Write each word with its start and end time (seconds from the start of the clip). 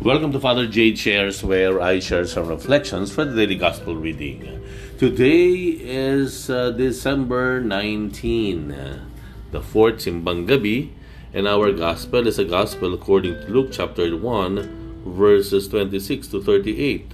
Welcome 0.00 0.30
to 0.30 0.38
Father 0.38 0.68
Jade 0.68 0.96
Shares, 0.96 1.42
where 1.42 1.80
I 1.80 1.98
share 1.98 2.24
some 2.24 2.46
reflections 2.46 3.12
for 3.12 3.24
the 3.24 3.34
daily 3.34 3.56
gospel 3.56 3.96
reading. 3.96 4.62
Today 4.96 5.54
is 5.56 6.48
uh, 6.48 6.70
December 6.70 7.60
19, 7.60 9.02
the 9.50 9.60
fourth 9.60 9.96
Simbang 9.96 10.46
Gabi, 10.46 10.90
and 11.34 11.48
our 11.48 11.72
gospel 11.72 12.28
is 12.28 12.38
a 12.38 12.44
gospel 12.44 12.94
according 12.94 13.40
to 13.40 13.48
Luke 13.48 13.70
chapter 13.72 14.16
1, 14.16 15.02
verses 15.04 15.66
26 15.66 16.28
to 16.28 16.44
38. 16.44 17.10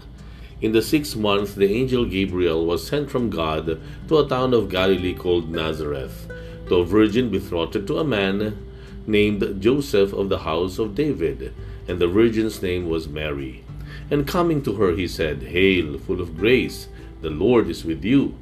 In 0.60 0.72
the 0.72 0.82
sixth 0.82 1.16
month, 1.16 1.54
the 1.54 1.72
angel 1.72 2.04
Gabriel 2.04 2.66
was 2.66 2.86
sent 2.86 3.10
from 3.10 3.30
God 3.30 3.80
to 4.08 4.18
a 4.18 4.28
town 4.28 4.52
of 4.52 4.68
Galilee 4.68 5.14
called 5.14 5.50
Nazareth, 5.50 6.30
to 6.68 6.74
a 6.74 6.84
virgin 6.84 7.30
betrothed 7.30 7.86
to 7.86 7.98
a 7.98 8.04
man 8.04 8.58
named 9.06 9.62
Joseph 9.62 10.12
of 10.12 10.28
the 10.28 10.40
house 10.40 10.78
of 10.78 10.94
David 10.94 11.54
and 11.86 11.98
the 11.98 12.08
virgin's 12.08 12.62
name 12.62 12.88
was 12.88 13.08
Mary. 13.08 13.64
And 14.10 14.26
coming 14.26 14.62
to 14.62 14.74
her, 14.76 14.92
he 14.92 15.08
said, 15.08 15.42
Hail, 15.42 15.98
full 15.98 16.20
of 16.20 16.36
grace, 16.36 16.88
the 17.20 17.30
Lord 17.30 17.68
is 17.68 17.84
with 17.84 18.04
you. 18.04 18.34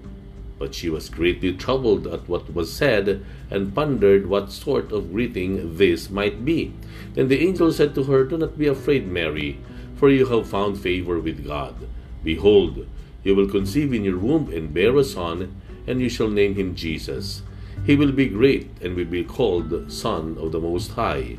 But 0.58 0.74
she 0.74 0.88
was 0.88 1.08
greatly 1.08 1.52
troubled 1.52 2.06
at 2.06 2.28
what 2.28 2.54
was 2.54 2.72
said, 2.72 3.24
and 3.50 3.74
pondered 3.74 4.26
what 4.26 4.52
sort 4.52 4.92
of 4.92 5.12
greeting 5.12 5.76
this 5.76 6.08
might 6.10 6.44
be. 6.44 6.72
Then 7.14 7.28
the 7.28 7.40
angel 7.40 7.72
said 7.72 7.94
to 7.96 8.04
her, 8.04 8.24
Do 8.24 8.38
not 8.38 8.58
be 8.58 8.68
afraid, 8.68 9.06
Mary, 9.06 9.58
for 9.96 10.08
you 10.08 10.26
have 10.26 10.48
found 10.48 10.80
favor 10.80 11.18
with 11.18 11.46
God. 11.46 11.74
Behold, 12.22 12.86
you 13.24 13.34
will 13.34 13.48
conceive 13.48 13.92
in 13.92 14.04
your 14.04 14.18
womb 14.18 14.52
and 14.52 14.72
bear 14.72 14.96
a 14.96 15.04
son, 15.04 15.60
and 15.86 16.00
you 16.00 16.08
shall 16.08 16.28
name 16.28 16.54
him 16.54 16.74
Jesus. 16.74 17.42
He 17.84 17.96
will 17.96 18.12
be 18.12 18.26
great, 18.26 18.70
and 18.80 18.94
will 18.94 19.04
be 19.04 19.24
called 19.24 19.92
Son 19.92 20.36
of 20.38 20.52
the 20.52 20.60
Most 20.60 20.92
High 20.92 21.38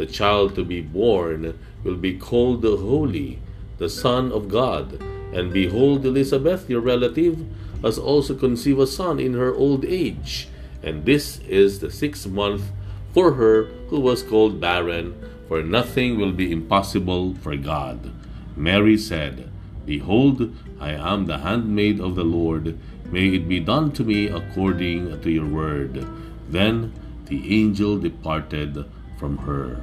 the 0.00 0.06
child 0.06 0.54
to 0.54 0.64
be 0.64 0.80
born 0.80 1.52
will 1.84 1.94
be 1.94 2.16
called 2.16 2.62
the 2.62 2.78
Holy, 2.78 3.38
the 3.76 3.90
Son 3.90 4.32
of 4.32 4.48
God. 4.48 4.98
And 5.34 5.52
behold, 5.52 6.06
Elizabeth, 6.06 6.70
your 6.70 6.80
relative, 6.80 7.44
has 7.82 7.98
also 7.98 8.34
conceived 8.34 8.80
a 8.80 8.86
son 8.86 9.20
in 9.20 9.34
her 9.34 9.54
old 9.54 9.84
age. 9.84 10.48
And 10.82 11.04
this 11.04 11.40
is 11.40 11.80
the 11.80 11.90
sixth 11.90 12.26
month 12.26 12.72
for 13.12 13.34
her 13.34 13.64
who 13.90 14.00
was 14.00 14.22
called 14.22 14.58
barren, 14.58 15.12
for 15.48 15.62
nothing 15.62 16.16
will 16.16 16.32
be 16.32 16.50
impossible 16.50 17.34
for 17.34 17.54
God. 17.56 18.10
Mary 18.56 18.96
said, 18.96 19.50
Behold, 19.84 20.56
I 20.80 20.92
am 20.92 21.26
the 21.26 21.44
handmaid 21.44 22.00
of 22.00 22.14
the 22.14 22.24
Lord. 22.24 22.78
May 23.12 23.34
it 23.34 23.46
be 23.46 23.60
done 23.60 23.92
to 23.92 24.02
me 24.02 24.28
according 24.28 25.20
to 25.20 25.30
your 25.30 25.46
word. 25.46 26.06
Then 26.48 26.94
the 27.26 27.60
angel 27.60 27.98
departed 27.98 28.86
from 29.20 29.36
her. 29.44 29.76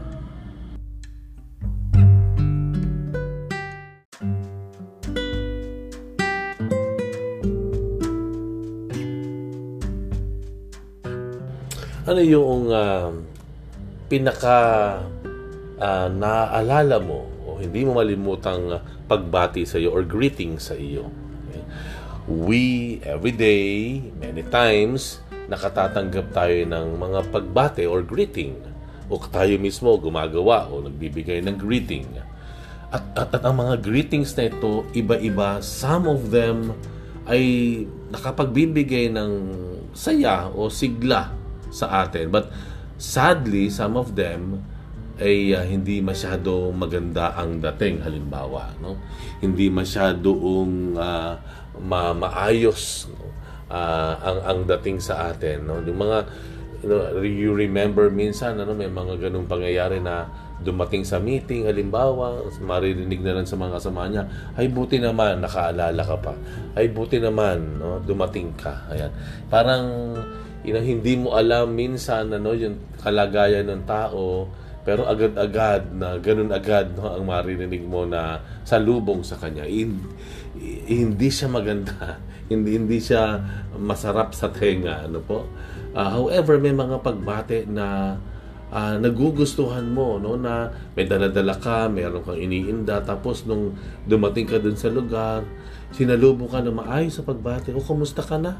Ano 12.07 12.23
yung 12.23 12.73
uh, 12.73 13.13
pinaka 14.09 14.57
uh, 15.77 16.07
naaalala 16.09 16.97
mo 16.97 17.29
o 17.45 17.61
hindi 17.61 17.85
mo 17.85 18.01
malimutang 18.01 18.81
pagbati 19.05 19.69
sa 19.69 19.77
iyo 19.77 19.93
or 19.93 20.01
greeting 20.01 20.57
sa 20.57 20.73
iyo? 20.73 21.13
Okay? 21.45 21.63
We, 22.27 22.63
every 23.05 23.35
day, 23.35 24.01
many 24.17 24.41
times, 24.47 25.21
nakatatanggap 25.51 26.31
tayo 26.31 26.57
ng 26.63 26.95
mga 26.95 27.19
pagbati 27.31 27.83
or 27.87 28.03
greeting 28.03 28.66
o 29.07 29.19
tayo 29.31 29.55
mismo 29.59 29.95
gumagawa 29.95 30.67
o 30.67 30.83
nagbibigay 30.83 31.39
ng 31.43 31.55
greeting. 31.55 32.07
At, 32.91 33.03
at, 33.15 33.29
at 33.39 33.43
ang 33.43 33.59
mga 33.59 33.83
greetings 33.83 34.31
na 34.35 34.47
ito, 34.47 34.87
iba-iba. 34.95 35.59
Some 35.59 36.07
of 36.07 36.31
them 36.31 36.75
ay 37.27 37.83
nakapagbibigay 38.11 39.11
ng 39.11 39.31
saya 39.91 40.47
o 40.47 40.71
sigla 40.71 41.35
sa 41.67 42.07
atin. 42.07 42.31
But 42.31 42.47
sadly, 42.95 43.67
some 43.67 43.99
of 43.99 44.15
them 44.15 44.63
ay 45.17 45.51
uh, 45.53 45.65
hindi 45.65 45.99
masyado 45.99 46.69
maganda 46.69 47.33
ang 47.33 47.57
dating 47.57 48.05
halimbawa 48.05 48.77
no 48.77 49.01
hindi 49.41 49.65
masyadong 49.65 50.93
uh, 50.93 51.33
ma- 51.81 52.13
maayos 52.13 53.09
no? 53.09 53.33
uh, 53.65 54.13
ang 54.21 54.39
ang 54.45 54.59
dating 54.69 55.01
sa 55.01 55.33
atin 55.33 55.65
no 55.65 55.81
yung 55.81 55.97
mga 55.97 56.19
you 56.83 56.87
know 56.89 57.21
you 57.21 57.51
remember 57.53 58.09
minsan 58.13 58.59
ano 58.61 58.73
may 58.77 58.89
mga 58.89 59.29
ganung 59.29 59.49
pangyayari 59.49 59.97
na 59.97 60.29
dumating 60.61 61.05
sa 61.05 61.21
meeting 61.21 61.69
halimbawa 61.69 62.41
maririnig 62.61 63.21
na 63.21 63.37
lang 63.37 63.45
sa 63.45 63.53
mga 63.57 63.77
kasama 63.77 64.09
niya 64.09 64.23
ay 64.57 64.69
buti 64.69 64.97
naman 64.97 65.41
nakaalala 65.41 66.01
ka 66.01 66.17
pa. 66.17 66.33
Ay 66.73 66.89
buti 66.89 67.21
naman 67.21 67.77
no 67.77 68.01
dumating 68.01 68.53
ka. 68.57 68.89
Ayan. 68.89 69.13
Parang 69.49 69.85
you 70.65 70.73
know, 70.73 70.81
hindi 70.81 71.13
mo 71.15 71.37
alam 71.37 71.77
minsan 71.77 72.33
ano 72.33 72.57
yung 72.57 72.81
kalagayan 72.99 73.69
ng 73.69 73.85
tao 73.85 74.49
pero 74.87 75.03
agad-agad 75.03 75.91
na 75.99 76.15
ganun 76.17 76.47
agad 76.49 76.95
no 76.95 77.11
ang 77.11 77.27
maririnig 77.27 77.83
mo 77.83 78.07
na 78.07 78.39
salubong 78.63 79.19
sa 79.19 79.35
kanya. 79.35 79.67
Hindi, 79.67 79.99
hindi 80.87 81.27
siya 81.29 81.47
maganda. 81.51 82.19
Hindi 82.47 82.79
hindi 82.79 83.03
siya 83.03 83.43
masarap 83.75 84.31
sa 84.31 84.47
tenga 84.47 85.03
ano 85.03 85.19
po. 85.19 85.51
Uh, 85.91 86.15
however 86.15 86.55
may 86.55 86.71
mga 86.71 87.03
pagbate 87.03 87.67
na 87.67 88.15
uh, 88.71 88.95
nagugustuhan 88.95 89.83
mo 89.83 90.15
no 90.15 90.39
na 90.39 90.71
may 90.95 91.03
dala-dala 91.03 91.59
ka 91.59 91.91
meron 91.91 92.23
kang 92.23 92.39
iniinda 92.39 93.03
tapos 93.03 93.43
nung 93.43 93.75
dumating 94.07 94.47
ka 94.47 94.63
dun 94.63 94.79
sa 94.79 94.87
lugar 94.87 95.43
sinalubong 95.91 96.47
ka 96.47 96.63
na 96.63 96.71
maayos 96.71 97.19
sa 97.19 97.27
pagbate. 97.27 97.75
O 97.75 97.83
kumusta 97.83 98.23
ka 98.23 98.39
na 98.39 98.55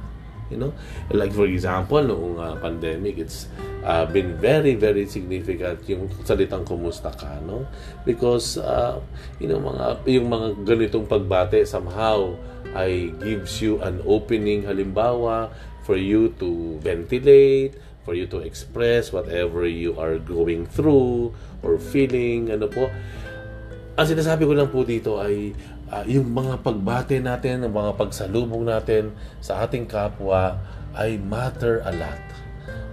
You 0.47 0.57
know, 0.57 0.71
like 1.11 1.35
for 1.35 1.43
example, 1.43 1.99
noong 1.99 2.39
uh, 2.39 2.55
pandemic, 2.63 3.19
it's 3.19 3.51
uh, 3.83 4.07
been 4.07 4.39
very, 4.39 4.79
very 4.79 5.03
significant 5.03 5.83
yung 5.91 6.07
salitang 6.23 6.63
kumusta 6.63 7.11
ka, 7.11 7.39
no? 7.43 7.67
Because, 8.07 8.55
uh, 8.55 8.99
you 9.43 9.51
know, 9.51 9.59
mga, 9.59 10.07
yung 10.07 10.27
mga 10.31 10.47
ganitong 10.63 11.03
pagbate 11.03 11.67
somehow 11.67 12.31
ay 12.75 13.11
gives 13.19 13.59
you 13.59 13.79
an 13.83 13.99
opening, 14.07 14.63
halimbawa, 14.63 15.51
for 15.83 15.95
you 15.95 16.31
to 16.39 16.79
ventilate, 16.83 17.75
for 18.07 18.15
you 18.15 18.27
to 18.27 18.39
express 18.39 19.11
whatever 19.11 19.67
you 19.67 19.95
are 19.99 20.15
going 20.19 20.63
through 20.63 21.35
or 21.59 21.75
feeling, 21.75 22.51
ano 22.51 22.71
po. 22.71 22.87
Ang 23.97 24.07
sinasabi 24.07 24.47
ko 24.47 24.53
lang 24.55 24.71
po 24.71 24.87
dito 24.87 25.19
ay 25.19 25.51
uh, 25.91 26.03
yung 26.07 26.31
mga 26.31 26.63
pagbate 26.63 27.17
natin, 27.23 27.63
ang 27.63 27.73
mga 27.73 27.95
pagsalubong 27.95 28.67
natin 28.67 29.15
sa 29.39 29.63
ating 29.63 29.87
kapwa 29.87 30.59
ay 30.97 31.19
matter 31.21 31.83
a 31.85 31.91
lot. 31.93 32.21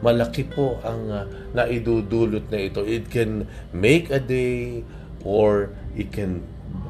Malaki 0.05 0.45
po 0.45 0.79
ang 0.85 1.09
uh, 1.09 1.25
naidudulot 1.57 2.53
na 2.53 2.59
ito. 2.61 2.85
It 2.85 3.09
can 3.09 3.49
make 3.73 4.13
a 4.13 4.21
day 4.21 4.85
or 5.25 5.73
it 5.97 6.13
can 6.13 6.45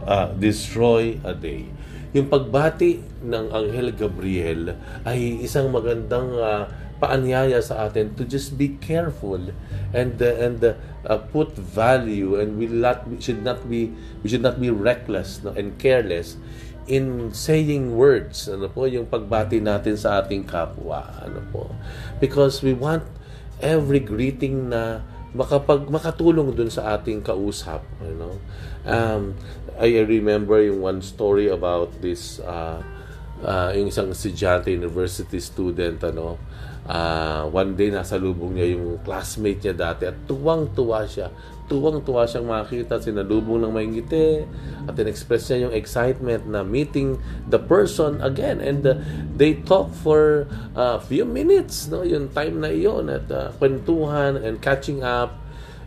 uh, 0.05 0.35
destroy 0.35 1.17
a 1.23 1.33
day. 1.33 1.71
Yung 2.15 2.31
pagbati 2.31 3.03
ng 3.27 3.51
Anghel 3.51 3.91
Gabriel 3.95 4.79
ay 5.03 5.43
isang 5.43 5.71
magandang 5.75 6.31
uh, 6.39 6.67
paanyaya 7.05 7.61
sa 7.61 7.85
atin 7.85 8.17
to 8.17 8.25
just 8.25 8.57
be 8.57 8.81
careful 8.81 9.53
and 9.93 10.17
uh, 10.25 10.41
and 10.41 10.65
uh, 10.65 10.73
uh, 11.05 11.21
put 11.29 11.53
value 11.53 12.41
and 12.41 12.57
we 12.57 12.65
not 12.65 13.05
should 13.21 13.45
not 13.45 13.61
be 13.69 13.93
we 14.25 14.33
should 14.33 14.41
not 14.41 14.57
be 14.57 14.73
reckless 14.73 15.45
no, 15.45 15.53
and 15.53 15.77
careless 15.77 16.41
in 16.85 17.33
saying 17.33 17.97
words. 17.97 18.49
Ano 18.49 18.69
po 18.69 18.85
yung 18.85 19.09
pagbati 19.09 19.61
natin 19.61 19.97
sa 19.97 20.21
ating 20.21 20.45
kapwa? 20.45 21.09
Ano 21.25 21.41
po? 21.49 21.73
Because 22.21 22.61
we 22.61 22.77
want 22.77 23.05
every 23.61 24.01
greeting 24.01 24.73
na 24.73 25.05
makapag 25.35 25.91
makatulong 25.91 26.55
dun 26.55 26.71
sa 26.71 26.95
ating 26.95 27.25
kausap 27.25 27.83
you 28.05 28.17
know? 28.17 28.35
Um 28.87 29.35
I 29.75 29.99
remember 30.07 30.63
yung 30.63 30.79
one 30.79 31.01
story 31.03 31.51
about 31.51 31.91
this 31.99 32.39
uh, 32.39 32.79
uh, 33.45 33.71
yung 33.77 33.93
isang 33.93 34.09
estudyante 34.11 34.73
university 34.73 35.39
student 35.39 36.01
ano 36.03 36.41
uh, 36.89 37.45
one 37.53 37.77
day 37.77 37.93
nasa 37.93 38.17
lubong 38.17 38.57
niya 38.57 38.75
yung 38.75 38.99
classmate 39.05 39.61
niya 39.61 39.75
dati 39.77 40.09
at 40.09 40.17
tuwang-tuwa 40.27 41.05
siya 41.05 41.29
tuwang-tuwa 41.65 42.29
siyang 42.29 42.49
makita, 42.49 43.01
sinalubong 43.01 43.65
ng 43.65 43.73
may 43.73 43.89
ngiti, 43.89 44.45
at 44.85 44.95
in-express 45.01 45.49
niya 45.49 45.69
yung 45.69 45.75
excitement 45.75 46.45
na 46.45 46.61
meeting 46.61 47.17
the 47.49 47.57
person 47.57 48.21
again. 48.21 48.61
And 48.61 48.85
uh, 48.85 49.01
they 49.33 49.65
talk 49.65 49.89
for 50.05 50.45
a 50.77 51.01
few 51.01 51.25
minutes, 51.25 51.89
no? 51.89 52.05
yung 52.05 52.29
time 52.37 52.61
na 52.61 52.69
iyon, 52.69 53.09
at 53.09 53.27
uh, 53.33 53.49
kwentuhan 53.57 54.37
and 54.37 54.61
catching 54.61 55.01
up. 55.01 55.41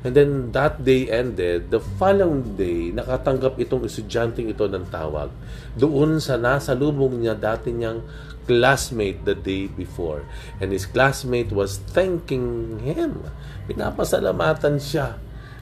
And 0.05 0.13
then 0.13 0.53
that 0.53 0.85
day 0.85 1.09
ended, 1.09 1.73
the 1.73 1.81
following 1.97 2.53
day, 2.53 2.93
nakatanggap 2.93 3.57
itong 3.57 3.81
estudyanteng 3.89 4.53
ito 4.53 4.69
ng 4.69 4.85
tawag 4.93 5.33
doon 5.73 6.21
sa 6.21 6.37
nasa 6.37 6.77
lubong 6.77 7.17
niya 7.17 7.33
dati 7.33 7.73
niyang 7.73 8.05
classmate 8.45 9.25
the 9.25 9.33
day 9.33 9.65
before. 9.67 10.23
And 10.61 10.69
his 10.69 10.85
classmate 10.85 11.49
was 11.49 11.81
thanking 11.91 12.79
him. 12.85 13.25
Pinapasalamatan 13.65 14.77
siya. 14.77 15.17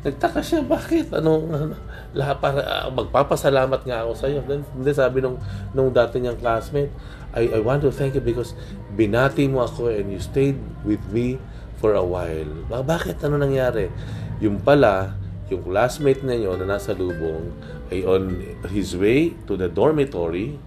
Nagtaka 0.06 0.44
siya, 0.46 0.62
bakit? 0.62 1.10
Anong, 1.10 1.44
ano, 1.50 1.76
lahat 2.14 2.38
para, 2.38 2.62
ah, 2.62 2.88
magpapasalamat 2.94 3.82
nga 3.90 4.06
ako 4.06 4.12
sa 4.14 4.30
iyo. 4.30 4.46
Then, 4.46 4.62
hindi 4.78 4.94
sabi 4.94 5.24
nung, 5.24 5.42
nung 5.74 5.90
dati 5.90 6.22
niyang 6.22 6.38
classmate, 6.38 6.94
I, 7.34 7.58
I 7.58 7.60
want 7.60 7.82
to 7.84 7.92
thank 7.92 8.14
you 8.14 8.22
because 8.22 8.54
binati 8.94 9.50
mo 9.50 9.66
ako 9.66 9.92
and 9.92 10.14
you 10.14 10.22
stayed 10.22 10.62
with 10.88 11.02
me 11.10 11.42
for 11.78 11.94
a 11.94 12.04
while. 12.04 12.52
Ba- 12.68 12.86
Bakit? 12.86 13.22
Ano 13.26 13.40
nangyari? 13.40 13.92
Yung 14.40 14.60
pala, 14.60 15.16
yung 15.48 15.64
classmate 15.64 16.26
na 16.26 16.34
yun 16.34 16.58
na 16.60 16.78
nasa 16.78 16.96
lubong 16.98 17.54
ay 17.94 18.02
on 18.02 18.42
his 18.74 18.98
way 18.98 19.38
to 19.46 19.54
the 19.54 19.70
dormitory 19.70 20.58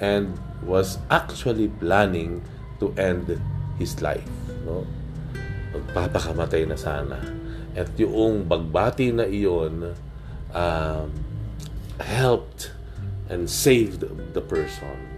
and 0.00 0.36
was 0.64 1.00
actually 1.08 1.72
planning 1.80 2.44
to 2.80 2.92
end 3.00 3.40
his 3.80 4.00
life. 4.04 4.28
No? 4.68 4.84
Magpapakamatay 5.72 6.68
na 6.68 6.76
sana. 6.76 7.16
At 7.72 7.96
yung 7.96 8.44
bagbati 8.44 9.14
na 9.14 9.24
iyon 9.24 9.96
um, 10.52 11.08
helped 12.00 12.72
and 13.30 13.48
saved 13.48 14.04
the 14.34 14.42
person. 14.42 15.10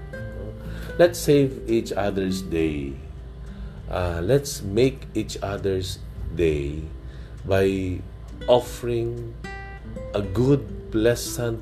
Let's 1.00 1.18
save 1.18 1.64
each 1.66 1.90
other's 1.90 2.42
day. 2.44 2.92
Uh, 3.92 4.24
let's 4.24 4.64
make 4.64 5.04
each 5.12 5.36
other's 5.44 6.00
day 6.32 6.80
by 7.44 8.00
offering 8.48 9.36
a 10.16 10.22
good, 10.24 10.64
pleasant, 10.88 11.60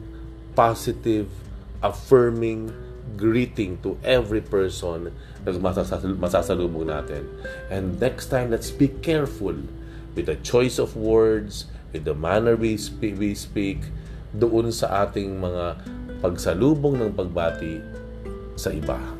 positive, 0.55 1.27
affirming 1.83 2.71
greeting 3.19 3.83
to 3.83 3.99
every 4.07 4.41
person 4.41 5.11
na 5.43 5.51
masasal- 5.59 6.15
masasalubong 6.15 6.87
natin. 6.87 7.27
And 7.67 7.99
next 7.99 8.31
time, 8.31 8.55
let's 8.55 8.71
be 8.71 8.87
careful 9.03 9.59
with 10.15 10.31
the 10.31 10.39
choice 10.47 10.79
of 10.79 10.95
words, 10.95 11.67
with 11.91 12.07
the 12.07 12.15
manner 12.15 12.55
we 12.55 12.79
speak, 12.79 13.19
we 13.19 13.35
speak 13.35 13.83
doon 14.31 14.71
sa 14.71 15.03
ating 15.07 15.43
mga 15.43 15.83
pagsalubong 16.23 17.03
ng 17.03 17.11
pagbati 17.11 17.83
sa 18.55 18.71
iba. 18.71 19.20